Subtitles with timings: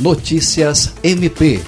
[0.00, 1.60] Notícias MP.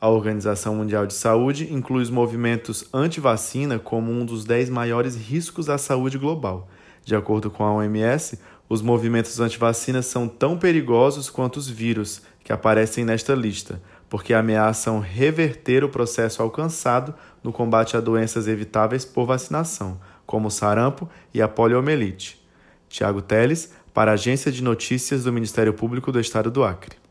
[0.00, 5.68] A Organização Mundial de Saúde inclui os movimentos anti-vacina como um dos 10 maiores riscos
[5.68, 6.68] à saúde global.
[7.04, 12.52] De acordo com a OMS, os movimentos anti-vacina são tão perigosos quanto os vírus que
[12.52, 19.26] aparecem nesta lista, porque ameaçam reverter o processo alcançado no combate a doenças evitáveis por
[19.26, 22.42] vacinação, como o sarampo e a poliomielite.
[22.88, 27.03] Tiago Teles, para a Agência de Notícias do Ministério Público do Estado do Acre.